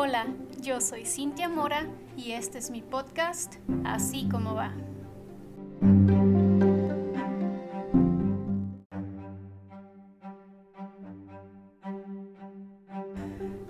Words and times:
Hola, 0.00 0.28
yo 0.60 0.80
soy 0.80 1.04
Cintia 1.04 1.48
Mora 1.48 1.84
y 2.16 2.30
este 2.30 2.58
es 2.58 2.70
mi 2.70 2.82
podcast, 2.82 3.56
Así 3.84 4.28
como 4.28 4.54
va. 4.54 4.72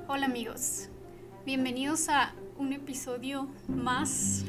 Hola 0.06 0.26
amigos, 0.26 0.90
bienvenidos 1.46 2.10
a 2.10 2.34
un 2.58 2.74
episodio 2.74 3.48
más, 3.66 4.44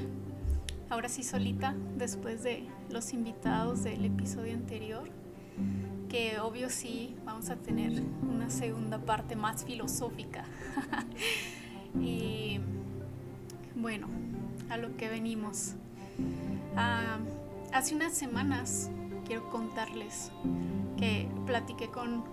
ahora 0.90 1.08
sí 1.08 1.24
solita, 1.24 1.76
después 1.96 2.44
de 2.44 2.68
los 2.90 3.14
invitados 3.14 3.86
del 3.86 4.04
episodio 4.04 4.54
anterior 4.54 5.10
que 6.10 6.40
obvio 6.40 6.70
sí 6.70 7.16
vamos 7.24 7.50
a 7.52 7.56
tener 7.56 8.02
una 8.28 8.50
segunda 8.50 8.98
parte 8.98 9.36
más 9.36 9.64
filosófica. 9.64 10.44
y 12.00 12.60
bueno, 13.76 14.08
a 14.70 14.78
lo 14.78 14.96
que 14.98 15.10
venimos. 15.10 15.76
Ah, 16.76 17.18
hace 17.74 17.96
unas 17.96 18.14
semanas 18.14 18.90
quiero 19.26 19.50
contarles 19.50 20.32
que 20.98 21.28
platiqué 21.46 21.88
con, 21.88 22.24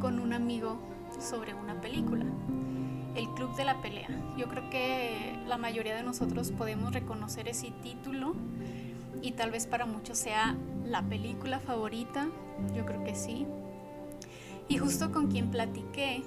con 0.00 0.18
un 0.18 0.32
amigo 0.32 0.78
sobre 1.20 1.54
una 1.54 1.80
película, 1.80 2.24
El 3.14 3.28
Club 3.34 3.54
de 3.56 3.64
la 3.64 3.80
Pelea. 3.80 4.08
Yo 4.36 4.48
creo 4.48 4.68
que 4.70 5.38
la 5.46 5.58
mayoría 5.58 5.94
de 5.94 6.02
nosotros 6.02 6.50
podemos 6.52 6.92
reconocer 6.92 7.48
ese 7.48 7.70
título 7.82 8.34
y 9.22 9.32
tal 9.32 9.50
vez 9.50 9.66
para 9.66 9.86
muchos 9.86 10.18
sea 10.18 10.56
la 10.84 11.02
película 11.02 11.58
favorita, 11.58 12.28
yo 12.74 12.84
creo 12.84 13.02
que 13.04 13.14
sí. 13.14 13.46
Y 14.68 14.78
justo 14.78 15.12
con 15.12 15.28
quien 15.28 15.50
platiqué, 15.50 16.22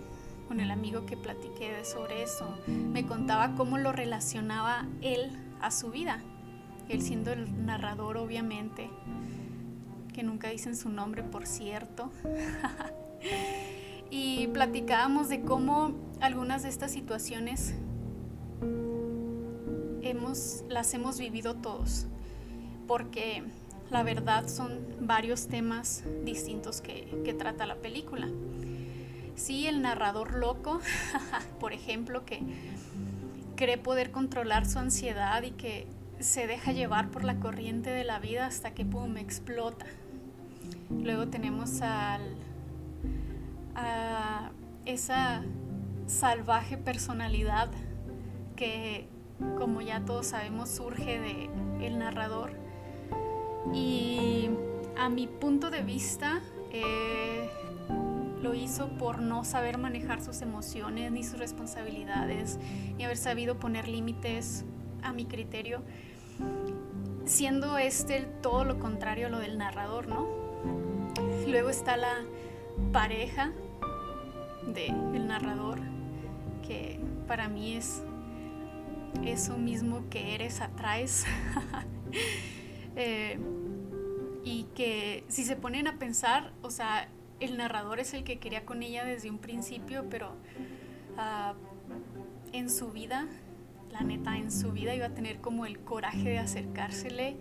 con 0.50 0.60
el 0.60 0.72
amigo 0.72 1.06
que 1.06 1.16
platiqué 1.16 1.86
sobre 1.86 2.24
eso, 2.24 2.58
me 2.68 3.06
contaba 3.06 3.54
cómo 3.54 3.78
lo 3.78 3.92
relacionaba 3.92 4.88
él 5.02 5.30
a 5.62 5.70
su 5.70 5.92
vida, 5.92 6.24
él 6.90 7.04
siendo 7.04 7.32
el 7.32 7.66
narrador 7.66 8.18
obviamente, 8.18 8.90
que 10.12 10.24
nunca 10.24 10.50
dicen 10.50 10.76
su 10.76 10.90
nombre 10.90 11.22
por 11.22 11.46
cierto. 11.46 12.12
y 14.10 14.48
platicábamos 14.48 15.30
de 15.30 15.42
cómo 15.42 15.94
algunas 16.20 16.64
de 16.64 16.70
estas 16.70 16.92
situaciones 16.92 17.76
hemos, 20.02 20.64
las 20.68 20.94
hemos 20.96 21.20
vivido 21.20 21.54
todos 21.56 22.08
porque 22.88 23.44
la 23.92 24.02
verdad 24.02 24.48
son 24.48 24.80
varios 25.02 25.48
temas 25.48 26.04
distintos 26.24 26.82
que, 26.82 27.36
trata 27.38 27.68
la 27.68 27.76
película. 27.76 28.28
Sí, 29.50 29.66
el 29.66 29.82
narrador 29.82 30.36
loco, 30.36 30.80
por 31.60 31.74
ejemplo, 31.74 32.24
que 32.24 32.40
cree 33.56 33.80
poder 33.80 34.12
controlar 34.12 34.68
su 34.68 34.78
ansiedad 34.78 35.42
y 35.42 35.50
que 35.50 35.88
se 36.20 36.46
deja 36.46 36.72
llevar 36.72 37.10
por 37.10 37.24
la 37.24 37.40
corriente 37.40 37.90
de 37.90 38.04
la 38.04 38.20
vida 38.20 38.46
hasta 38.46 38.76
que 38.76 38.86
pum, 38.86 39.18
explota. 39.18 39.88
Luego 40.92 41.30
tenemos 41.30 41.82
al, 41.82 42.36
a 43.74 44.52
esa 44.86 45.42
salvaje 46.06 46.78
personalidad 46.78 47.72
que, 48.56 49.08
como 49.58 49.82
ya 49.82 50.02
todos 50.02 50.28
sabemos, 50.28 50.70
surge 50.70 51.20
de 51.20 51.50
el 51.88 51.98
narrador 51.98 52.52
y 53.74 54.52
a 54.96 55.10
mi 55.10 55.26
punto 55.26 55.72
de 55.72 55.82
vista 55.82 56.40
eh, 56.72 57.39
lo 58.42 58.54
hizo 58.54 58.90
por 58.98 59.22
no 59.22 59.44
saber 59.44 59.78
manejar 59.78 60.24
sus 60.24 60.42
emociones 60.42 61.12
ni 61.12 61.24
sus 61.24 61.40
responsabilidades, 61.40 62.60
ni 62.98 63.04
haber 63.04 63.18
sabido 63.18 63.60
poner 63.60 63.88
límites 63.88 64.66
a 65.02 65.14
mi 65.14 65.26
criterio, 65.26 65.82
siendo 67.26 67.78
este 67.78 68.22
todo 68.42 68.64
lo 68.64 68.80
contrario 68.80 69.28
a 69.28 69.30
lo 69.30 69.40
del 69.40 69.58
narrador, 69.58 70.08
¿no? 70.08 70.28
Luego 71.48 71.70
está 71.70 71.98
la 71.98 72.24
pareja 72.94 73.52
del 74.74 75.28
narrador, 75.28 75.80
que 76.66 77.00
para 77.28 77.50
mí 77.50 77.74
es 77.74 78.04
eso 79.26 79.58
mismo 79.58 80.10
que 80.10 80.36
eres, 80.36 80.62
atraes. 80.62 81.26
Eh, 82.96 83.40
y 84.44 84.64
que 84.76 85.24
si 85.30 85.46
se 85.46 85.56
ponen 85.56 85.88
a 85.88 86.00
pensar, 86.00 86.52
o 86.64 86.72
sea, 86.72 87.08
el 87.40 87.58
narrador 87.58 88.00
es 88.00 88.14
el 88.14 88.24
que 88.24 88.40
quería 88.40 88.66
con 88.66 88.84
ella 88.84 89.04
desde 89.06 89.30
un 89.30 89.38
principio, 89.38 90.06
pero 90.10 90.36
ah, 91.18 91.54
en 92.54 92.70
su 92.70 92.92
vida, 92.92 93.28
la 93.92 94.02
neta, 94.02 94.38
en 94.38 94.52
su 94.52 94.72
vida 94.72 94.96
iba 94.96 95.08
a 95.08 95.14
tener 95.14 95.40
como 95.40 95.66
el 95.66 95.80
coraje 95.80 96.30
de 96.30 96.40
acercársele 96.40 97.38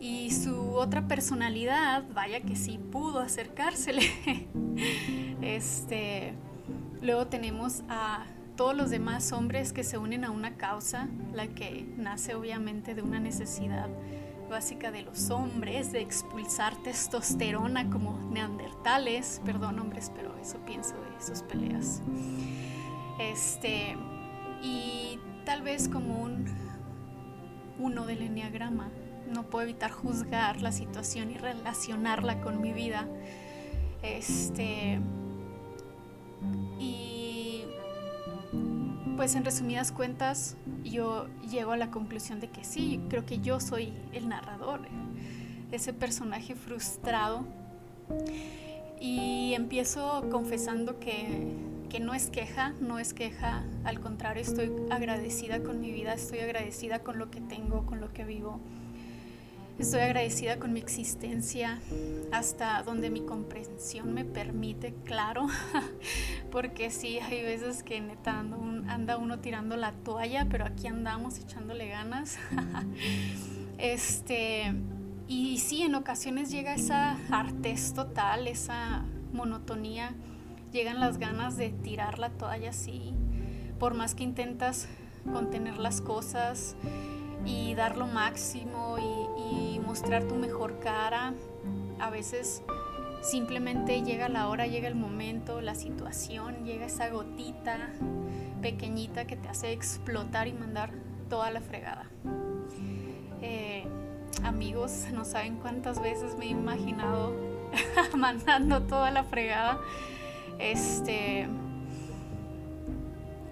y 0.00 0.30
su 0.30 0.72
otra 0.72 1.06
personalidad, 1.06 2.04
vaya 2.12 2.40
que 2.40 2.56
sí 2.56 2.78
pudo 2.78 3.20
acercársele. 3.20 4.02
este, 5.42 6.34
luego 7.00 7.26
tenemos 7.26 7.82
a 7.88 8.26
todos 8.56 8.76
los 8.76 8.90
demás 8.90 9.32
hombres 9.32 9.72
que 9.72 9.82
se 9.82 9.98
unen 9.98 10.24
a 10.24 10.30
una 10.30 10.56
causa, 10.56 11.08
la 11.32 11.48
que 11.48 11.86
nace 11.96 12.34
obviamente 12.34 12.94
de 12.94 13.02
una 13.02 13.18
necesidad 13.18 13.88
básica 14.54 14.92
de 14.92 15.02
los 15.02 15.30
hombres, 15.30 15.90
de 15.90 16.00
expulsar 16.00 16.76
testosterona 16.84 17.90
como 17.90 18.16
neandertales, 18.30 19.42
perdón 19.44 19.80
hombres, 19.80 20.12
pero 20.14 20.38
eso 20.38 20.58
pienso 20.64 20.94
de 20.94 21.26
sus 21.26 21.42
peleas. 21.42 22.00
Este, 23.18 23.96
y 24.62 25.18
tal 25.44 25.62
vez 25.62 25.88
como 25.88 26.22
un 26.22 26.46
uno 27.80 28.06
del 28.06 28.22
enneagrama, 28.22 28.90
no 29.28 29.42
puedo 29.42 29.64
evitar 29.64 29.90
juzgar 29.90 30.62
la 30.62 30.70
situación 30.70 31.32
y 31.32 31.34
relacionarla 31.34 32.40
con 32.40 32.60
mi 32.60 32.72
vida. 32.72 33.08
Este, 34.02 35.00
pues 39.16 39.34
en 39.34 39.44
resumidas 39.44 39.92
cuentas, 39.92 40.56
yo 40.82 41.26
llego 41.48 41.72
a 41.72 41.76
la 41.76 41.90
conclusión 41.90 42.40
de 42.40 42.48
que 42.48 42.64
sí, 42.64 43.00
creo 43.08 43.24
que 43.24 43.38
yo 43.38 43.60
soy 43.60 43.92
el 44.12 44.28
narrador, 44.28 44.80
ese 45.72 45.92
personaje 45.92 46.54
frustrado. 46.54 47.44
Y 49.00 49.52
empiezo 49.54 50.28
confesando 50.30 50.98
que, 50.98 51.52
que 51.90 52.00
no 52.00 52.14
es 52.14 52.30
queja, 52.30 52.74
no 52.80 52.98
es 52.98 53.12
queja, 53.12 53.64
al 53.84 54.00
contrario, 54.00 54.42
estoy 54.42 54.72
agradecida 54.90 55.62
con 55.62 55.80
mi 55.80 55.90
vida, 55.90 56.14
estoy 56.14 56.40
agradecida 56.40 57.00
con 57.00 57.18
lo 57.18 57.30
que 57.30 57.40
tengo, 57.40 57.86
con 57.86 58.00
lo 58.00 58.12
que 58.12 58.24
vivo 58.24 58.60
Estoy 59.76 60.02
agradecida 60.02 60.60
con 60.60 60.72
mi 60.72 60.78
existencia 60.78 61.80
hasta 62.30 62.80
donde 62.84 63.10
mi 63.10 63.22
comprensión 63.22 64.14
me 64.14 64.24
permite, 64.24 64.94
claro, 65.04 65.48
porque 66.52 66.92
sí, 66.92 67.18
hay 67.18 67.42
veces 67.42 67.82
que 67.82 68.00
neta 68.00 68.38
anda, 68.38 69.16
uno 69.18 69.40
tirando 69.40 69.76
la 69.76 69.90
toalla, 69.90 70.46
pero 70.48 70.64
aquí 70.64 70.86
andamos 70.86 71.40
echándole 71.40 71.88
ganas. 71.88 72.38
este, 73.78 74.72
y 75.26 75.58
sí, 75.58 75.82
en 75.82 75.96
ocasiones 75.96 76.52
llega 76.52 76.74
esa 76.74 77.18
artez 77.30 77.94
total, 77.94 78.46
esa 78.46 79.04
monotonía, 79.32 80.14
llegan 80.70 81.00
las 81.00 81.18
ganas 81.18 81.56
de 81.56 81.70
tirar 81.70 82.20
la 82.20 82.30
toalla 82.30 82.70
así, 82.70 83.12
por 83.80 83.94
más 83.94 84.14
que 84.14 84.22
intentas 84.22 84.86
contener 85.32 85.78
las 85.78 86.00
cosas 86.00 86.76
y 87.44 87.74
dar 87.74 87.96
lo 87.96 88.06
máximo 88.06 88.96
y, 88.98 89.24
mostrar 89.84 90.24
tu 90.24 90.34
mejor 90.34 90.80
cara. 90.80 91.34
A 92.00 92.10
veces 92.10 92.64
simplemente 93.22 94.02
llega 94.02 94.28
la 94.28 94.48
hora, 94.48 94.66
llega 94.66 94.88
el 94.88 94.96
momento, 94.96 95.60
la 95.60 95.76
situación, 95.76 96.64
llega 96.64 96.86
esa 96.86 97.10
gotita 97.10 97.90
pequeñita 98.60 99.24
que 99.24 99.36
te 99.36 99.48
hace 99.48 99.70
explotar 99.70 100.48
y 100.48 100.52
mandar 100.52 100.90
toda 101.28 101.52
la 101.52 101.60
fregada. 101.60 102.06
Eh, 103.40 103.84
amigos, 104.42 105.06
no 105.12 105.24
saben 105.24 105.58
cuántas 105.58 106.02
veces 106.02 106.36
me 106.36 106.46
he 106.46 106.50
imaginado 106.50 107.36
mandando 108.16 108.82
toda 108.82 109.12
la 109.12 109.22
fregada. 109.22 109.78
Este. 110.58 111.46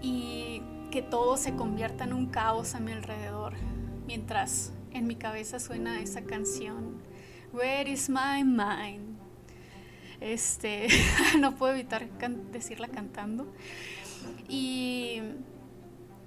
Y 0.01 0.61
que 0.91 1.03
todo 1.03 1.37
se 1.37 1.55
convierta 1.55 2.03
en 2.03 2.15
un 2.15 2.27
caos 2.27 2.75
a 2.75 2.81
mi 2.81 2.91
alrededor 2.91 3.55
mientras 4.07 4.73
en 4.93 5.07
mi 5.07 5.17
cabeza 5.17 5.59
suena 5.61 6.01
esa 6.01 6.23
canción, 6.23 7.01
Where 7.53 7.91
is 7.91 8.09
my 8.09 8.45
mind? 8.45 9.19
Este, 10.21 10.89
no 11.39 11.55
puedo 11.57 11.75
evitar 11.75 12.09
decirla 12.51 12.89
cantando. 12.89 13.53
Y 14.49 15.21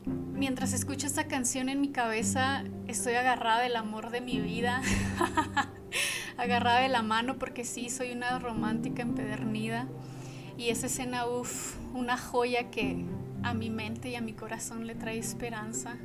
mientras 0.06 0.74
escucho 0.74 1.08
esta 1.08 1.28
canción 1.28 1.68
en 1.70 1.82
mi 1.82 1.90
cabeza, 1.90 2.64
estoy 2.88 3.16
agarrada 3.16 3.62
del 3.62 3.76
amor 3.76 4.12
de 4.12 4.22
mi 4.22 4.40
vida, 4.40 4.84
agarrada 6.38 6.82
de 6.82 6.90
la 6.90 7.02
mano 7.02 7.40
porque 7.40 7.64
sí, 7.64 7.90
soy 7.90 8.12
una 8.12 8.38
romántica 8.38 9.02
empedernida. 9.02 9.88
Y 10.58 10.70
esa 10.70 10.86
escena, 10.86 11.26
uff, 11.26 11.76
una 11.96 12.18
joya 12.18 12.70
que 12.70 13.04
a 13.42 13.56
mi 13.56 13.72
mente 13.72 14.10
y 14.10 14.16
a 14.16 14.22
mi 14.22 14.34
corazón 14.34 14.86
le 14.86 14.94
trae 14.94 15.18
esperanza. 15.18 15.98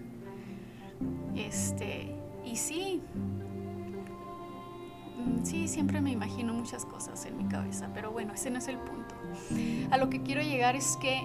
Este, 1.37 2.15
y 2.45 2.57
sí, 2.57 3.01
mm, 5.17 5.45
sí, 5.45 5.69
siempre 5.69 6.01
me 6.01 6.11
imagino 6.11 6.53
muchas 6.55 6.85
cosas 6.85 7.25
en 7.27 7.37
mi 7.37 7.45
cabeza, 7.45 7.91
pero 7.95 8.11
bueno, 8.11 8.35
ese 8.35 8.51
no 8.51 8.59
es 8.59 8.69
el 8.69 8.79
punto. 8.79 9.15
A 9.91 9.97
lo 9.97 10.11
que 10.11 10.23
quiero 10.23 10.43
llegar 10.43 10.77
es 10.77 10.97
que 11.01 11.23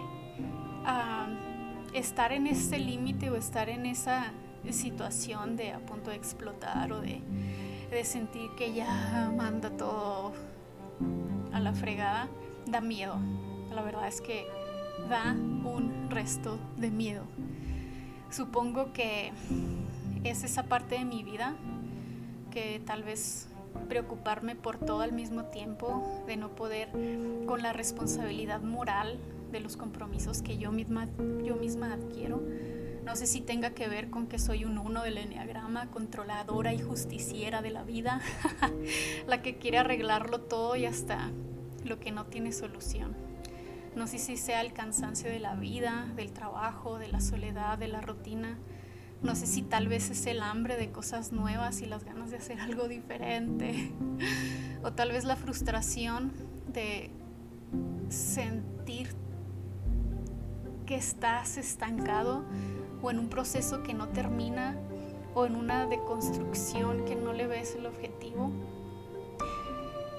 estar 1.93 2.31
en 2.31 2.45
ese 2.47 2.77
límite 2.77 3.29
o 3.29 3.35
estar 3.35 3.69
en 3.69 3.85
esa 3.85 4.31
situación 4.69 5.55
de 5.55 5.71
a 5.71 5.79
punto 5.79 6.09
de 6.09 6.17
explotar 6.17 6.91
o 6.91 6.99
de, 6.99 7.21
de 7.89 8.03
sentir 8.03 8.49
que 8.57 8.73
ya 8.73 9.31
manda 9.35 9.69
todo 9.69 10.33
a 11.53 11.59
la 11.59 11.73
fregada, 11.73 12.27
da 12.67 12.81
miedo. 12.81 13.17
La 13.73 13.81
verdad 13.81 14.07
es 14.07 14.21
que 14.21 14.45
da 15.09 15.31
un 15.33 16.07
resto 16.09 16.57
de 16.77 16.91
miedo. 16.91 17.23
Supongo 18.35 18.91
que 18.91 19.31
es 20.25 20.43
esa 20.43 20.63
parte 20.63 20.95
de 20.95 21.05
mi 21.05 21.23
vida 21.23 21.55
que 22.51 22.81
tal 22.85 23.01
vez 23.01 23.47
preocuparme 23.87 24.57
por 24.57 24.77
todo 24.77 25.01
al 25.01 25.13
mismo 25.13 25.45
tiempo, 25.45 26.21
de 26.27 26.35
no 26.35 26.49
poder 26.49 26.89
con 27.45 27.61
la 27.61 27.71
responsabilidad 27.71 28.59
moral 28.61 29.19
de 29.53 29.61
los 29.61 29.77
compromisos 29.77 30.41
que 30.41 30.57
yo 30.57 30.73
misma, 30.73 31.07
yo 31.45 31.55
misma 31.55 31.93
adquiero. 31.93 32.43
No 33.05 33.15
sé 33.15 33.25
si 33.25 33.39
tenga 33.39 33.69
que 33.69 33.87
ver 33.87 34.09
con 34.09 34.27
que 34.27 34.37
soy 34.37 34.65
un 34.65 34.79
uno 34.79 35.03
del 35.03 35.17
enneagrama, 35.17 35.89
controladora 35.89 36.73
y 36.73 36.81
justiciera 36.81 37.61
de 37.61 37.69
la 37.69 37.83
vida, 37.83 38.19
la 39.27 39.41
que 39.41 39.59
quiere 39.59 39.77
arreglarlo 39.77 40.41
todo 40.41 40.75
y 40.75 40.85
hasta 40.85 41.31
lo 41.85 42.01
que 42.01 42.11
no 42.11 42.25
tiene 42.25 42.51
solución. 42.51 43.15
No 43.95 44.07
sé 44.07 44.17
si 44.19 44.35
sea 44.35 44.61
el 44.61 44.73
cansancio 44.73 45.29
de 45.29 45.39
la 45.39 45.55
vida, 45.55 46.11
del 46.15 46.33
trabajo, 46.33 46.99
de 46.99 47.07
la 47.07 47.21
soledad, 47.21 47.77
de 47.77 47.87
la 47.87 48.01
rutina. 48.01 48.57
No 49.21 49.35
sé 49.35 49.47
si 49.47 49.61
tal 49.61 49.87
vez 49.87 50.09
es 50.09 50.25
el 50.25 50.41
hambre 50.41 50.75
de 50.75 50.91
cosas 50.91 51.31
nuevas 51.31 51.81
y 51.81 51.85
las 51.85 52.03
ganas 52.03 52.29
de 52.29 52.37
hacer 52.37 52.59
algo 52.59 52.87
diferente. 52.87 53.91
O 54.83 54.91
tal 54.91 55.11
vez 55.11 55.23
la 55.23 55.35
frustración 55.35 56.33
de 56.71 57.09
sentir 58.09 59.07
que 60.85 60.95
estás 60.95 61.57
estancado 61.57 62.43
o 63.01 63.09
en 63.09 63.17
un 63.17 63.29
proceso 63.29 63.81
que 63.81 63.93
no 63.93 64.09
termina 64.09 64.75
o 65.33 65.45
en 65.45 65.55
una 65.55 65.85
deconstrucción 65.85 67.05
que 67.05 67.15
no 67.15 67.33
le 67.33 67.47
ves 67.47 67.75
el 67.75 67.85
objetivo. 67.85 68.51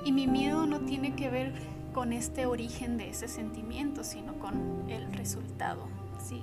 Y 0.05 0.12
mi 0.12 0.26
miedo 0.26 0.67
no 0.67 0.81
tiene 0.81 1.14
que 1.14 1.31
ver 1.31 1.75
con 1.96 2.12
este 2.12 2.44
origen 2.44 2.98
de 2.98 3.08
ese 3.08 3.26
sentimiento, 3.26 4.04
sino 4.04 4.38
con 4.38 4.84
el 4.90 5.10
resultado. 5.14 5.88
¿sí? 6.22 6.43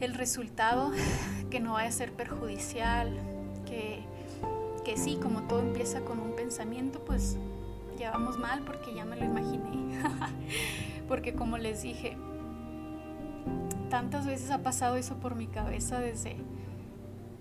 El 0.00 0.14
resultado 0.14 0.92
que 1.50 1.58
no 1.58 1.72
vaya 1.72 1.88
a 1.88 1.92
ser 1.92 2.12
perjudicial, 2.12 3.12
que, 3.66 4.04
que 4.84 4.96
sí, 4.96 5.18
como 5.20 5.42
todo 5.48 5.58
empieza 5.58 6.02
con 6.02 6.20
un 6.20 6.36
pensamiento, 6.36 7.04
pues 7.04 7.36
ya 7.98 8.12
vamos 8.12 8.38
mal 8.38 8.60
porque 8.60 8.94
ya 8.94 9.04
me 9.04 9.16
lo 9.16 9.24
imaginé. 9.24 10.00
porque 11.08 11.34
como 11.34 11.58
les 11.58 11.82
dije, 11.82 12.16
tantas 13.88 14.24
veces 14.24 14.52
ha 14.52 14.62
pasado 14.62 14.94
eso 14.94 15.16
por 15.16 15.34
mi 15.34 15.48
cabeza 15.48 15.98
desde 15.98 16.36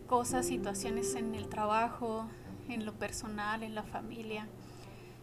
cosas, 0.07 0.47
situaciones 0.47 1.13
en 1.13 1.35
el 1.35 1.47
trabajo, 1.47 2.25
en 2.69 2.87
lo 2.87 2.93
personal, 2.93 3.61
en 3.61 3.75
la 3.75 3.83
familia 3.83 4.47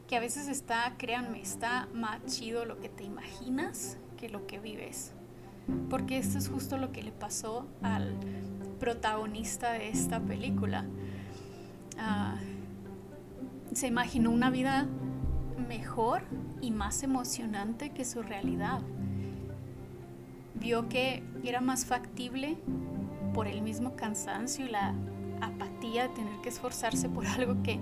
que 0.06 0.16
a 0.16 0.20
veces 0.20 0.48
está, 0.48 0.94
créanme, 0.98 1.40
está 1.40 1.88
más 1.92 2.24
chido 2.26 2.64
lo 2.64 2.80
que 2.80 2.88
te 2.88 3.04
imaginas 3.04 3.98
que 4.16 4.28
lo 4.28 4.46
que 4.46 4.58
vives. 4.58 5.12
Porque 5.90 6.18
esto 6.18 6.38
es 6.38 6.48
justo 6.48 6.78
lo 6.78 6.92
que 6.92 7.02
le 7.02 7.12
pasó 7.12 7.66
al 7.82 8.14
protagonista 8.78 9.72
de 9.72 9.88
esta 9.88 10.20
película. 10.20 10.84
Ah, 11.98 12.36
se 13.72 13.88
imaginó 13.88 14.30
una 14.30 14.50
vida 14.50 14.86
mejor 15.68 16.22
y 16.60 16.70
más 16.70 17.02
emocionante 17.02 17.90
que 17.90 18.04
su 18.04 18.22
realidad. 18.22 18.80
Vio 20.54 20.88
que 20.88 21.22
era 21.42 21.60
más 21.60 21.84
factible 21.84 22.56
por 23.34 23.48
el 23.48 23.60
mismo 23.60 23.96
cansancio 23.96 24.66
y 24.66 24.70
la 24.70 24.94
apatía 25.40 26.04
de 26.04 26.14
tener 26.14 26.40
que 26.42 26.48
esforzarse 26.48 27.08
por 27.08 27.26
algo 27.26 27.62
que 27.62 27.80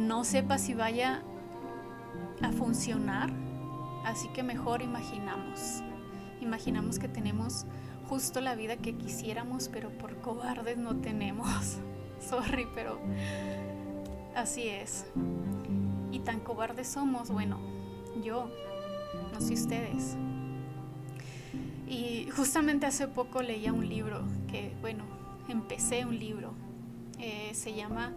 no 0.00 0.24
sepa 0.24 0.58
si 0.58 0.74
vaya 0.74 1.22
a 2.42 2.52
funcionar, 2.52 3.30
así 4.04 4.28
que 4.28 4.42
mejor 4.42 4.82
imaginamos. 4.82 5.82
Imaginamos 6.40 6.98
que 6.98 7.06
tenemos 7.06 7.66
justo 8.08 8.40
la 8.40 8.54
vida 8.54 8.76
que 8.76 8.94
quisiéramos, 8.94 9.68
pero 9.68 9.90
por 9.90 10.16
cobardes 10.16 10.78
no 10.78 10.96
tenemos. 10.96 11.78
Sorry, 12.20 12.66
pero 12.74 12.98
así 14.34 14.68
es. 14.68 15.06
Y 16.10 16.20
tan 16.20 16.40
cobardes 16.40 16.88
somos, 16.88 17.30
bueno, 17.30 17.58
yo, 18.24 18.50
no 19.32 19.40
sé 19.40 19.52
ustedes. 19.52 20.16
Y 21.86 22.28
justamente 22.30 22.86
hace 22.86 23.06
poco 23.06 23.42
leía 23.42 23.72
un 23.72 23.86
libro 23.88 24.22
que, 24.48 24.74
bueno, 24.80 25.04
empecé 25.48 26.06
un 26.06 26.18
libro. 26.18 26.54
Eh, 27.18 27.50
se 27.52 27.74
llama 27.74 28.14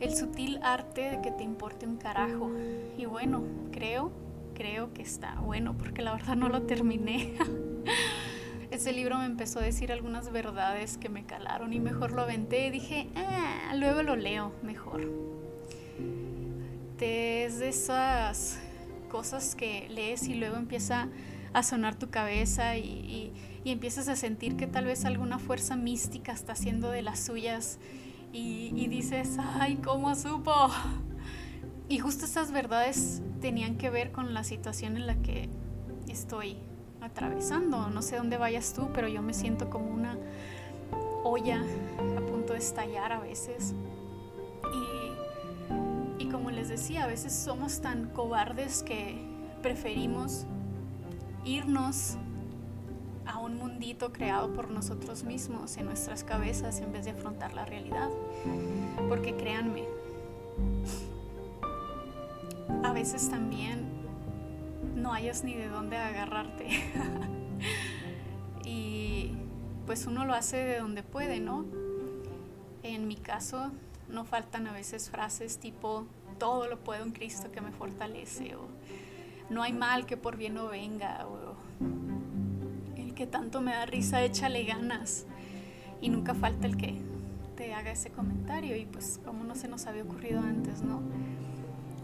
el 0.00 0.14
sutil 0.14 0.60
arte 0.62 1.10
de 1.10 1.20
que 1.20 1.30
te 1.30 1.42
importe 1.42 1.86
un 1.86 1.96
carajo. 1.96 2.50
Y 2.96 3.06
bueno, 3.06 3.42
creo, 3.72 4.12
creo 4.54 4.92
que 4.92 5.02
está 5.02 5.34
bueno, 5.40 5.76
porque 5.76 6.02
la 6.02 6.12
verdad 6.12 6.36
no 6.36 6.48
lo 6.48 6.62
terminé. 6.62 7.34
Ese 8.70 8.92
libro 8.92 9.18
me 9.18 9.24
empezó 9.24 9.60
a 9.60 9.62
decir 9.62 9.90
algunas 9.92 10.30
verdades 10.30 10.98
que 10.98 11.08
me 11.08 11.24
calaron 11.24 11.72
y 11.72 11.80
mejor 11.80 12.12
lo 12.12 12.22
aventé 12.22 12.66
y 12.66 12.70
dije, 12.70 13.08
ah, 13.16 13.72
luego 13.74 14.02
lo 14.02 14.14
leo 14.14 14.52
mejor. 14.62 15.10
Es 17.00 17.58
de 17.58 17.68
esas 17.68 18.58
cosas 19.08 19.54
que 19.54 19.88
lees 19.88 20.28
y 20.28 20.34
luego 20.34 20.56
empieza 20.56 21.08
a 21.54 21.62
sonar 21.62 21.94
tu 21.94 22.10
cabeza 22.10 22.76
y, 22.76 23.32
y 23.64 23.70
empiezas 23.70 24.08
a 24.08 24.16
sentir 24.16 24.56
que 24.56 24.66
tal 24.66 24.84
vez 24.84 25.06
alguna 25.06 25.38
fuerza 25.38 25.76
mística 25.76 26.32
está 26.32 26.52
haciendo 26.52 26.90
de 26.90 27.02
las 27.02 27.20
suyas 27.20 27.78
y, 28.32 28.86
dices, 28.88 29.36
ay, 29.38 29.76
¿cómo 29.76 30.14
supo? 30.14 30.52
Y 31.88 31.98
justo 31.98 32.26
esas 32.26 32.52
verdades 32.52 33.22
tenían 33.40 33.76
que 33.78 33.88
ver 33.88 34.12
con 34.12 34.34
la 34.34 34.44
situación 34.44 34.96
en 34.96 35.06
la 35.06 35.16
que 35.16 35.48
estoy 36.08 36.58
atravesando. 37.00 37.88
No 37.88 38.02
sé 38.02 38.16
dónde 38.16 38.36
vayas 38.36 38.74
tú, 38.74 38.90
pero 38.92 39.08
yo 39.08 39.22
me 39.22 39.32
siento 39.32 39.70
como 39.70 39.88
una 39.88 40.18
olla 41.24 41.62
a 42.16 42.20
punto 42.20 42.52
de 42.52 42.58
estallar 42.58 43.12
a 43.12 43.20
veces. 43.20 43.74
Y, 46.18 46.24
y 46.24 46.28
como 46.28 46.50
les 46.50 46.68
decía, 46.68 47.04
a 47.04 47.06
veces 47.06 47.32
somos 47.32 47.80
tan 47.80 48.10
cobardes 48.10 48.82
que 48.82 49.26
preferimos 49.62 50.44
irnos 51.44 52.16
a 53.28 53.38
un 53.38 53.58
mundito 53.58 54.12
creado 54.12 54.52
por 54.54 54.70
nosotros 54.70 55.22
mismos 55.22 55.76
en 55.76 55.84
nuestras 55.84 56.24
cabezas 56.24 56.80
en 56.80 56.92
vez 56.92 57.04
de 57.04 57.12
afrontar 57.12 57.52
la 57.52 57.64
realidad. 57.64 58.08
Porque 59.08 59.36
créanme, 59.36 59.84
a 62.82 62.92
veces 62.92 63.28
también 63.28 63.86
no 64.96 65.12
hayas 65.12 65.44
ni 65.44 65.54
de 65.54 65.68
dónde 65.68 65.98
agarrarte. 65.98 66.68
y 68.64 69.32
pues 69.86 70.06
uno 70.06 70.24
lo 70.24 70.32
hace 70.32 70.56
de 70.56 70.78
donde 70.78 71.02
puede, 71.02 71.38
¿no? 71.38 71.66
En 72.82 73.06
mi 73.08 73.16
caso, 73.16 73.70
no 74.08 74.24
faltan 74.24 74.66
a 74.66 74.72
veces 74.72 75.10
frases 75.10 75.58
tipo, 75.58 76.06
todo 76.38 76.66
lo 76.66 76.78
puedo 76.78 77.04
en 77.04 77.12
Cristo 77.12 77.50
que 77.52 77.60
me 77.60 77.72
fortalece, 77.72 78.54
o 78.56 78.68
no 79.50 79.62
hay 79.62 79.72
mal 79.72 80.06
que 80.06 80.16
por 80.16 80.36
bien 80.36 80.54
no 80.54 80.68
venga, 80.68 81.26
que 83.18 83.26
tanto 83.26 83.60
me 83.60 83.72
da 83.72 83.84
risa, 83.84 84.22
échale 84.22 84.62
ganas. 84.62 85.26
Y 86.00 86.08
nunca 86.08 86.34
falta 86.34 86.68
el 86.68 86.76
que 86.76 87.00
te 87.56 87.74
haga 87.74 87.90
ese 87.90 88.10
comentario 88.10 88.76
y 88.76 88.86
pues 88.86 89.18
como 89.24 89.42
no 89.42 89.56
se 89.56 89.66
nos 89.66 89.88
había 89.88 90.04
ocurrido 90.04 90.38
antes, 90.38 90.82
¿no? 90.82 91.00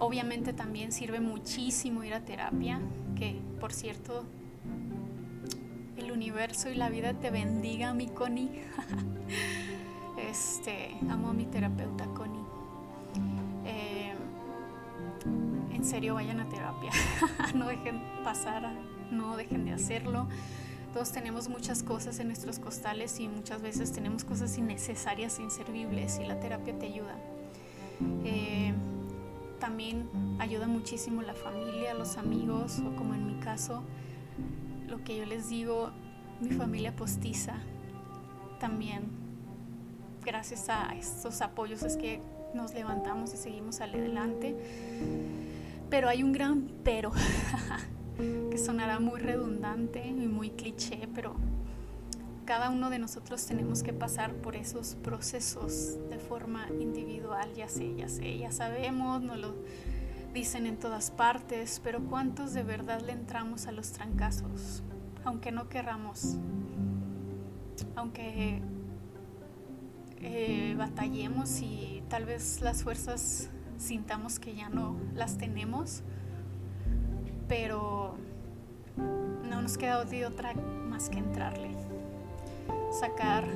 Obviamente 0.00 0.52
también 0.52 0.90
sirve 0.90 1.21
muchísimo 1.21 2.02
ir 2.02 2.14
a 2.14 2.25
terapia, 2.25 2.80
que 3.14 3.40
por 3.61 3.73
cierto, 3.73 4.25
el 5.97 6.11
universo 6.11 6.68
y 6.68 6.75
la 6.75 6.88
vida 6.88 7.14
te 7.14 7.30
bendiga, 7.30 7.94
mi 7.94 8.09
Connie. 8.09 8.50
este, 10.28 10.97
amo 11.09 11.28
a 11.28 11.33
mi 11.33 11.47
terapeuta 11.47 12.06
Connie. 12.06 12.42
Eh, 13.66 14.14
en 15.73 15.85
serio, 15.85 16.14
vayan 16.14 16.40
a 16.40 16.49
terapia. 16.49 16.90
no 17.54 17.68
dejen 17.68 18.02
pasar, 18.25 18.68
no 19.12 19.37
dejen 19.37 19.64
de 19.64 19.75
hacerlo. 19.75 20.26
Todos 20.95 21.11
tenemos 21.11 21.49
muchas 21.49 21.83
cosas 21.83 22.21
en 22.21 22.29
nuestros 22.29 22.61
costales 22.61 23.19
y 23.19 23.27
muchas 23.27 23.61
veces 23.61 23.91
tenemos 23.91 24.23
cosas 24.23 24.57
innecesarias 24.57 25.41
e 25.41 25.43
inservibles 25.43 26.21
y 26.21 26.25
la 26.25 26.39
terapia 26.39 26.79
te 26.79 26.87
ayuda. 26.87 27.17
Eh, 28.25 28.73
también 29.59 30.09
ayuda 30.39 30.69
muchísimo 30.69 31.21
la 31.23 31.35
familia, 31.35 31.95
los 31.95 32.17
amigos 32.17 32.79
o 32.79 32.95
como 32.95 33.13
en 33.15 33.27
mi 33.27 33.35
caso, 33.41 33.83
lo 34.87 35.03
que 35.03 35.17
yo 35.17 35.27
les 35.27 35.49
digo, 35.49 35.91
mi 36.41 36.51
familia 36.51 36.95
postiza 36.95 37.57
también, 38.61 39.11
gracias 40.25 40.69
a 40.69 40.95
estos 40.95 41.41
apoyos 41.41 41.83
es 41.83 41.97
que 41.97 42.21
nos 42.55 42.73
levantamos 42.73 43.35
y 43.35 43.37
seguimos 43.37 43.81
adelante. 43.81 44.55
Pero 45.91 46.09
hay 46.09 46.23
un 46.23 46.31
gran 46.31 46.71
pero, 46.85 47.11
que 48.16 48.59
sonará 48.59 49.00
muy 49.00 49.21
redundante 49.21 50.06
y 50.06 50.26
muy 50.26 50.50
cliché, 50.50 51.09
pero 51.14 51.35
cada 52.44 52.71
uno 52.71 52.90
de 52.90 52.99
nosotros 52.99 53.44
tenemos 53.47 53.83
que 53.83 53.92
pasar 53.92 54.35
por 54.35 54.54
esos 54.54 54.97
procesos 54.97 55.97
de 56.11 56.18
forma 56.18 56.66
individual, 56.80 57.52
ya 57.54 57.68
sé, 57.68 57.94
ya 57.97 58.09
sé, 58.09 58.38
ya 58.38 58.52
sabemos, 58.52 59.23
nos 59.23 59.38
lo 59.38 59.54
dicen 60.33 60.66
en 60.66 60.76
todas 60.76 61.11
partes, 61.11 61.80
pero 61.83 62.00
¿cuántos 62.04 62.52
de 62.52 62.62
verdad 62.62 63.00
le 63.00 63.12
entramos 63.12 63.66
a 63.66 63.73
los 63.73 63.92
trancazos? 63.92 64.83
Aunque 65.25 65.52
no 65.52 65.68
querramos, 65.68 66.37
aunque 67.97 68.61
eh, 70.21 70.75
batallemos 70.76 71.61
y 71.61 72.02
tal 72.09 72.26
vez 72.26 72.61
las 72.61 72.83
fuerzas 72.83 73.49
sintamos 73.78 74.38
que 74.38 74.54
ya 74.54 74.68
no 74.68 74.97
las 75.14 75.38
tenemos, 75.38 76.02
pero 77.57 78.17
no 79.49 79.63
nos 79.63 79.79
queda 79.79 80.05
de 80.05 80.27
otra 80.27 80.55
más 80.55 81.09
que 81.09 81.19
entrarle 81.19 81.71
sacar 82.91 83.47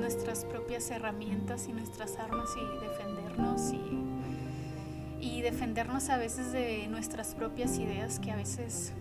nuestras 0.00 0.44
propias 0.44 0.90
herramientas 0.90 1.68
y 1.68 1.72
nuestras 1.72 2.18
armas 2.18 2.50
y 2.56 2.84
defendernos 2.84 3.72
y, 3.72 5.24
y 5.24 5.42
defendernos 5.42 6.08
a 6.08 6.16
veces 6.16 6.50
de 6.50 6.88
nuestras 6.88 7.36
propias 7.36 7.78
ideas 7.78 8.18
que 8.18 8.32
a 8.32 8.36
veces 8.36 8.92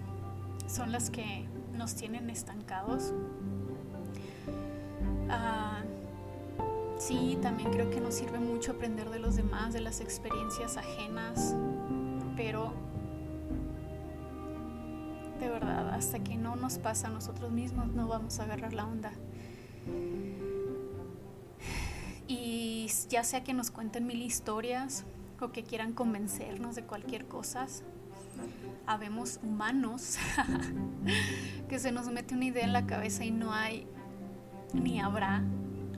son 0.68 0.92
las 0.92 1.10
que 1.10 1.48
nos 1.74 1.96
tienen 1.96 2.30
estancados. 2.30 3.14
Ah, 5.28 5.82
sí, 7.00 7.40
también 7.42 7.72
creo 7.72 7.90
que 7.90 8.00
nos 8.00 8.14
sirve 8.14 8.38
mucho 8.38 8.74
aprender 8.74 9.10
de 9.10 9.18
los 9.18 9.36
demás, 9.36 9.74
de 9.74 9.82
las 9.82 10.02
experiencias 10.02 10.78
ajenas, 10.78 11.56
pero 12.36 12.74
hasta 15.96 16.20
que 16.20 16.36
no 16.36 16.56
nos 16.56 16.78
pasa 16.78 17.08
a 17.08 17.10
nosotros 17.10 17.52
mismos, 17.52 17.88
no 17.88 18.08
vamos 18.08 18.40
a 18.40 18.44
agarrar 18.44 18.74
la 18.74 18.86
onda. 18.86 19.12
Y 22.28 22.90
ya 23.10 23.24
sea 23.24 23.44
que 23.44 23.54
nos 23.54 23.72
cuenten 23.72 24.06
mil 24.06 24.22
historias 24.22 25.06
o 25.40 25.52
que 25.52 25.64
quieran 25.64 25.94
convencernos 25.94 26.76
de 26.76 26.84
cualquier 26.84 27.28
cosa, 27.28 27.68
habemos 28.86 29.40
humanos 29.42 30.18
que 31.70 31.80
se 31.80 31.92
nos 31.92 32.10
mete 32.10 32.36
una 32.36 32.46
idea 32.46 32.64
en 32.64 32.74
la 32.74 32.86
cabeza 32.86 33.24
y 33.24 33.32
no 33.32 33.54
hay 33.54 33.88
ni 34.74 35.00
habrá 35.00 35.44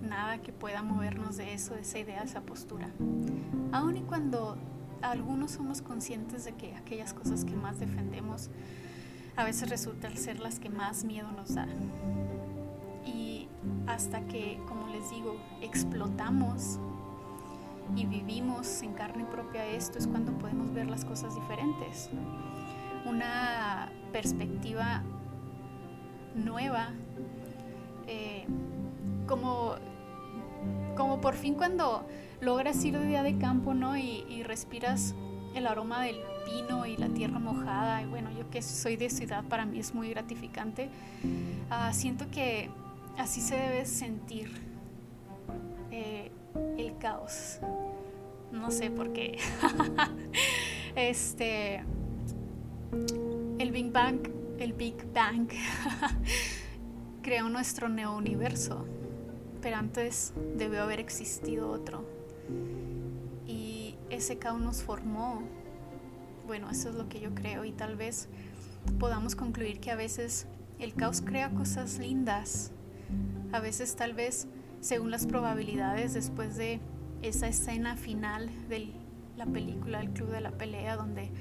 nada 0.02 0.42
que 0.42 0.54
pueda 0.54 0.84
movernos 0.84 1.38
de 1.38 1.54
eso, 1.54 1.74
de 1.74 1.82
esa 1.82 2.00
idea, 2.00 2.20
de 2.20 2.28
esa 2.28 2.42
postura. 2.42 2.90
Aun 3.72 3.98
y 3.98 4.02
cuando 4.02 4.58
algunos 5.02 5.52
somos 5.52 5.82
conscientes 5.82 6.46
de 6.46 6.54
que 6.54 6.76
aquellas 6.76 7.14
cosas 7.14 7.46
que 7.46 7.56
más 7.56 7.80
defendemos 7.80 8.50
a 9.38 9.44
veces 9.44 9.70
resultan 9.70 10.18
ser 10.18 10.40
las 10.40 10.60
que 10.60 10.70
más 10.70 11.06
miedo 11.06 11.32
nos 11.32 11.56
dan 11.56 11.70
hasta 13.88 14.22
que, 14.28 14.60
como 14.68 14.88
les 14.90 15.10
digo, 15.10 15.38
explotamos 15.62 16.78
y 17.96 18.06
vivimos 18.06 18.82
en 18.84 18.94
carne 18.94 19.26
propia 19.26 19.66
esto, 19.66 19.98
es 19.98 20.08
cuando 20.08 20.34
podemos 20.34 20.74
ver 20.74 20.88
las 20.88 21.06
cosas 21.06 21.34
diferentes. 21.36 22.10
Una 23.06 23.90
perspectiva 24.12 25.02
nueva, 26.36 26.90
eh, 28.08 28.46
como, 29.26 29.76
como 30.96 31.22
por 31.22 31.36
fin 31.36 31.56
cuando 31.56 32.06
logras 32.42 32.84
ir 32.84 33.00
de 33.00 33.06
día 33.08 33.24
de 33.24 33.38
campo 33.38 33.74
¿no? 33.74 33.98
y, 33.98 34.44
respiras 34.44 35.16
el 35.56 35.66
aroma 35.66 36.04
del 36.04 36.18
y 36.86 36.98
la 36.98 37.10
tierra 37.10 37.40
mojada, 37.40 38.02
y 38.02 38.06
bueno, 38.06 38.32
yo 38.32 38.50
que 38.50 38.62
soy 38.62 38.96
de 38.96 39.10
ciudad, 39.10 39.44
para 39.44 39.66
mí 39.66 39.80
es 39.80 39.94
muy 39.94 40.10
gratificante. 40.10 40.90
Ah, 41.70 41.92
siento 41.94 42.30
que 42.32 42.70
Así 43.18 43.42
se 43.42 43.56
debe 43.56 43.86
sentir 43.88 44.52
eh, 45.90 46.32
el 46.78 46.98
caos. 47.00 47.60
No 48.52 48.70
sé 48.70 48.92
por 48.92 49.12
qué. 49.12 49.40
este. 50.96 51.84
El 53.58 53.72
Big 53.72 53.92
Bang. 53.92 54.20
El 54.60 54.74
Big 54.74 54.96
Bang 55.14 55.50
creó 57.24 57.50
nuestro 57.50 57.90
neouniverso. 57.90 58.86
Pero 59.64 59.78
antes 59.78 60.34
debió 60.56 60.84
haber 60.84 61.00
existido 61.00 61.72
otro. 61.72 62.06
Y 63.48 63.96
ese 64.12 64.38
caos 64.38 64.62
nos 64.62 64.84
formó. 64.84 65.42
Bueno, 66.48 66.70
eso 66.72 66.90
es 66.90 66.96
lo 66.96 67.08
que 67.10 67.20
yo 67.20 67.36
creo. 67.36 67.66
Y 67.66 67.72
tal 67.72 67.96
vez 67.96 68.30
podamos 69.00 69.36
concluir 69.36 69.80
que 69.80 69.92
a 69.92 69.96
veces 69.96 70.48
el 70.80 70.94
caos 70.94 71.22
crea 71.22 71.52
cosas 71.52 72.00
lindas 72.00 72.72
a 73.52 73.60
veces 73.60 73.96
tal 73.96 74.14
vez, 74.14 74.48
según 74.82 75.12
las 75.12 75.26
probabilidades, 75.26 76.14
después 76.14 76.58
de 76.58 76.80
esa 77.22 77.48
escena 77.48 77.96
final 77.96 78.50
de 78.68 78.90
la 79.38 79.46
película 79.46 80.02
El 80.02 80.10
Club 80.12 80.30
de 80.30 80.42
la 80.42 80.52
Pelea, 80.52 80.98
donde 80.98 81.32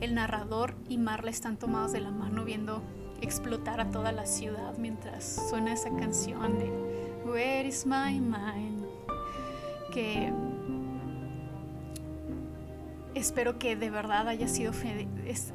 el 0.00 0.14
narrador 0.14 0.74
y 0.88 0.98
Marla 0.98 1.30
están 1.30 1.56
tomados 1.56 1.92
de 1.92 2.00
la 2.00 2.10
mano 2.10 2.44
viendo 2.44 2.82
explotar 3.20 3.80
a 3.80 3.90
toda 3.90 4.12
la 4.12 4.26
ciudad 4.26 4.76
mientras 4.78 5.48
suena 5.48 5.72
esa 5.72 5.90
canción 5.96 6.58
de 6.58 6.70
Where 7.24 7.68
is 7.68 7.86
my 7.86 8.20
mind? 8.20 8.84
Que 9.92 10.32
espero 13.14 13.58
que 13.58 13.76
de 13.76 13.90
verdad 13.90 14.28
haya 14.28 14.48
sido, 14.48 14.72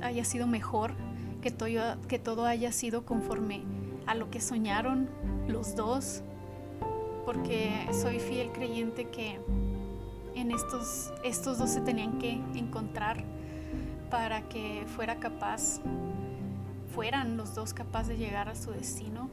haya 0.02 0.24
sido 0.26 0.48
mejor, 0.48 0.94
que 1.42 1.52
todo, 1.52 2.02
que 2.08 2.20
todo 2.20 2.46
haya 2.46 2.72
sido 2.72 3.06
conforme 3.06 3.64
a 4.06 4.16
lo 4.16 4.30
que 4.30 4.42
soñaron 4.42 5.10
los 5.48 5.76
dos, 5.76 6.24
porque 7.26 7.88
soy 7.92 8.20
fiel 8.20 8.52
creyente 8.52 9.10
que 9.10 9.40
en 10.36 10.52
estos, 10.52 11.12
estos 11.24 11.58
dos 11.58 11.70
se 11.70 11.82
tenían 11.82 12.20
que 12.20 12.32
encontrar 12.56 13.24
para 14.10 14.48
que 14.48 14.86
fuera 14.96 15.18
capaz, 15.18 15.82
fueran 16.94 17.38
los 17.38 17.54
dos 17.54 17.74
capaces 17.74 18.18
de 18.18 18.18
llegar 18.18 18.48
a 18.50 18.56
su 18.56 18.72
destino. 18.72 19.30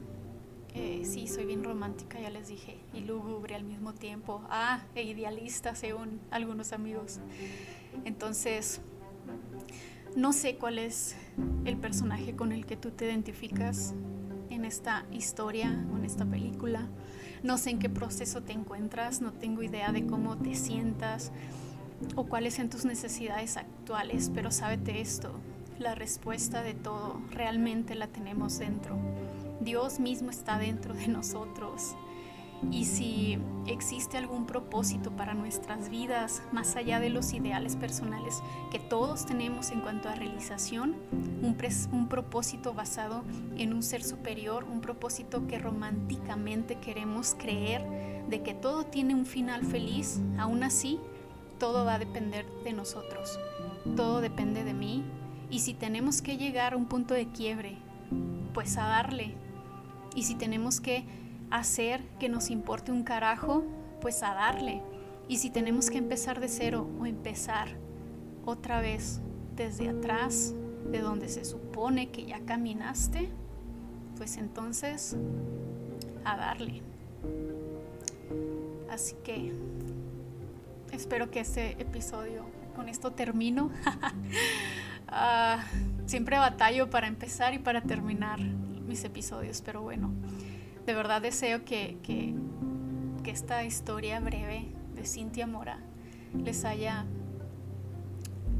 Eh, 0.74 1.02
sí, 1.04 1.28
soy 1.28 1.46
bien 1.46 1.62
romántica, 1.62 2.20
ya 2.20 2.30
les 2.30 2.48
dije, 2.48 2.78
y 2.92 3.00
lúgubre 3.00 3.54
al 3.54 3.62
mismo 3.62 3.94
tiempo. 3.94 4.42
Ah, 4.50 4.82
e 4.96 5.04
idealista 5.04 5.76
según 5.76 6.20
algunos 6.30 6.72
amigos. 6.72 7.20
Entonces, 8.04 8.80
no 10.16 10.32
sé 10.32 10.56
cuál 10.56 10.78
es 10.78 11.16
el 11.64 11.76
personaje 11.76 12.34
con 12.34 12.50
el 12.50 12.66
que 12.66 12.76
tú 12.76 12.90
te 12.90 13.04
identificas 13.04 13.94
en 14.50 14.64
esta 14.64 15.06
historia 15.12 15.84
o 15.92 15.96
en 15.96 16.04
esta 16.04 16.24
película. 16.24 16.88
No 17.44 17.56
sé 17.56 17.70
en 17.70 17.78
qué 17.78 17.88
proceso 17.88 18.42
te 18.42 18.52
encuentras, 18.52 19.20
no 19.20 19.32
tengo 19.32 19.62
idea 19.62 19.92
de 19.92 20.06
cómo 20.06 20.36
te 20.38 20.54
sientas 20.54 21.30
o 22.16 22.26
cuáles 22.26 22.54
son 22.54 22.68
tus 22.68 22.84
necesidades 22.84 23.56
actuales, 23.56 24.30
pero 24.34 24.50
sábete 24.50 25.00
esto, 25.00 25.32
la 25.78 25.94
respuesta 25.94 26.62
de 26.62 26.74
todo 26.74 27.20
realmente 27.30 27.94
la 27.94 28.08
tenemos 28.08 28.58
dentro. 28.58 28.98
Dios 29.60 30.00
mismo 30.00 30.30
está 30.30 30.58
dentro 30.58 30.94
de 30.94 31.08
nosotros. 31.08 31.94
Y 32.70 32.84
si 32.84 33.38
existe 33.66 34.16
algún 34.16 34.46
propósito 34.46 35.10
para 35.10 35.34
nuestras 35.34 35.88
vidas 35.90 36.42
más 36.52 36.76
allá 36.76 37.00
de 37.00 37.10
los 37.10 37.32
ideales 37.32 37.76
personales 37.76 38.42
que 38.70 38.78
todos 38.78 39.26
tenemos 39.26 39.70
en 39.70 39.80
cuanto 39.80 40.08
a 40.08 40.14
realización, 40.14 40.96
un, 41.42 42.08
propósito 42.08 42.72
basado 42.72 43.22
en 43.56 43.72
un 43.72 43.82
ser 43.82 44.02
superior, 44.02 44.64
un 44.64 44.80
propósito 44.80 45.46
que 45.46 45.58
románticamente 45.58 46.76
queremos 46.76 47.34
creer 47.38 47.84
de 48.28 48.42
que 48.42 48.54
todo 48.54 48.84
tiene 48.84 49.14
un 49.14 49.26
final 49.26 49.64
feliz, 49.64 50.20
aún 50.38 50.62
así 50.62 51.00
todo 51.58 51.84
va 51.84 51.94
a 51.94 51.98
depender 51.98 52.46
de 52.64 52.72
nosotros, 52.72 53.38
todo 53.96 54.20
depende 54.20 54.64
de 54.64 54.74
mí. 54.74 55.04
Y 55.50 55.60
si 55.60 55.74
tenemos 55.74 56.22
que 56.22 56.36
llegar 56.36 56.72
a 56.72 56.76
un 56.76 56.86
punto 56.86 57.14
de 57.14 57.28
quiebre, 57.28 57.76
pues 58.54 58.76
a 58.78 58.86
darle 58.86 59.34
y 60.14 60.24
si 60.24 60.34
tenemos 60.34 60.80
que 60.80 61.04
hacer 61.50 62.02
que 62.18 62.28
nos 62.28 62.50
importe 62.50 62.92
un 62.92 63.04
carajo, 63.04 63.64
pues 64.00 64.22
a 64.22 64.34
darle. 64.34 64.82
Y 65.28 65.38
si 65.38 65.50
tenemos 65.50 65.90
que 65.90 65.98
empezar 65.98 66.40
de 66.40 66.48
cero 66.48 66.88
o 67.00 67.06
empezar 67.06 67.68
otra 68.44 68.80
vez 68.80 69.20
desde 69.56 69.88
atrás, 69.88 70.54
de 70.90 71.00
donde 71.00 71.28
se 71.28 71.44
supone 71.44 72.10
que 72.10 72.26
ya 72.26 72.40
caminaste, 72.40 73.30
pues 74.16 74.36
entonces 74.36 75.16
a 76.24 76.36
darle. 76.36 76.82
Así 78.90 79.16
que 79.24 79.52
espero 80.92 81.30
que 81.30 81.40
este 81.40 81.72
episodio, 81.80 82.44
con 82.76 82.88
esto 82.88 83.12
termino. 83.12 83.70
Ah, 85.16 85.62
siempre 86.06 86.38
batallo 86.38 86.90
para 86.90 87.06
empezar 87.06 87.54
y 87.54 87.60
para 87.60 87.82
terminar 87.82 88.40
mis 88.86 89.04
episodios, 89.04 89.62
pero 89.62 89.82
bueno, 89.82 90.10
de 90.86 90.94
verdad 90.94 91.22
deseo 91.22 91.64
que, 91.64 91.98
que, 92.02 92.34
esta 93.24 93.64
historia 93.64 94.20
breve 94.20 94.66
de 94.94 95.06
Cintia 95.06 95.46
Mora 95.46 95.78
les 96.34 96.66
haya 96.66 97.06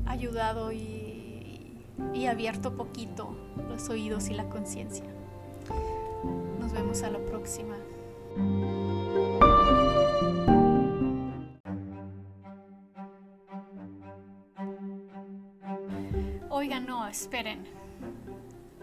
ayudado 0.06 0.72
y, 0.72 1.84
y 2.14 2.26
abierto 2.26 2.74
poquito 2.74 3.36
los 3.68 3.90
oídos 3.90 4.30
y 4.30 4.34
la 4.34 4.48
conciencia. 4.48 5.04
Nos 6.58 6.72
vemos 6.72 7.02
a 7.02 7.10
la 7.10 7.18
próxima. 7.18 7.76
Oigan, 16.48 16.86
no, 16.86 17.06
esperen. 17.06 17.64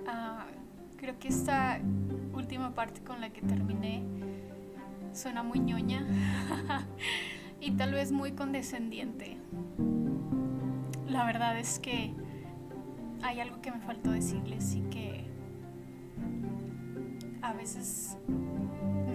Ah, 0.08 0.46
creo 1.02 1.18
que 1.18 1.30
esta 1.30 1.80
última 2.32 2.76
parte 2.76 3.02
con 3.02 3.22
la 3.22 3.32
que 3.32 3.42
terminé 3.42 4.04
suena 5.14 5.42
muy 5.42 5.58
ñoña 5.58 6.06
y 7.60 7.72
tal 7.72 7.94
vez 7.94 8.12
muy 8.12 8.34
condescendiente. 8.34 9.38
La 11.08 11.26
verdad 11.26 11.58
es 11.58 11.80
que 11.80 12.14
hay 13.24 13.40
algo 13.40 13.62
que 13.62 13.72
me 13.72 13.80
faltó 13.80 14.12
decirles 14.12 14.76
y 14.76 14.82
que 14.82 15.26
a 17.42 17.54
veces 17.54 18.16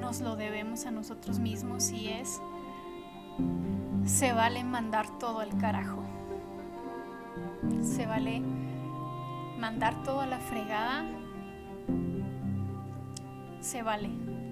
nos 0.00 0.20
lo 0.20 0.34
debemos 0.34 0.86
a 0.86 0.90
nosotros 0.90 1.38
mismos 1.38 1.92
y 1.92 2.08
es 2.08 2.40
se 4.04 4.32
vale 4.32 4.64
mandar 4.64 5.20
todo 5.20 5.38
al 5.38 5.56
carajo. 5.56 6.02
Se 7.80 8.06
vale 8.06 8.42
mandar 9.56 10.02
todo 10.02 10.20
a 10.22 10.26
la 10.26 10.40
fregada. 10.40 11.04
Se 13.66 13.82
vale. 13.82 14.45